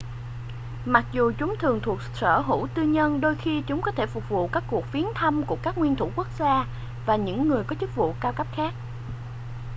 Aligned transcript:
mặc 0.85 1.05
dù 1.11 1.31
chúng 1.37 1.55
thường 1.59 1.79
thuộc 1.83 1.99
sở 2.13 2.39
hữu 2.39 2.67
tư 2.73 2.83
nhân 2.83 3.21
đôi 3.21 3.35
khi 3.35 3.63
chúng 3.67 3.81
có 3.81 3.91
thể 3.91 4.05
phục 4.05 4.29
vụ 4.29 4.47
các 4.47 4.63
cuộc 4.67 4.91
viếng 4.91 5.07
thăm 5.15 5.43
của 5.45 5.57
các 5.63 5.77
nguyên 5.77 5.95
thủ 5.95 6.11
quốc 6.15 6.27
gia 6.37 6.65
và 7.05 7.15
những 7.15 7.47
người 7.47 7.63
có 7.63 7.75
chức 7.79 7.95
vụ 7.95 8.13
cao 8.21 8.33
cấp 8.33 8.47
khác 8.55 8.73